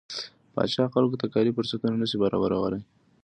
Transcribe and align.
پاچا 0.53 0.83
خلکو 0.93 1.19
ته 1.21 1.27
کاري 1.33 1.51
فرصتونه 1.57 1.95
نشي 2.01 2.17
برابرولى. 2.23 2.79